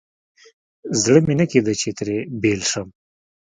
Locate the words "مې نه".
1.25-1.45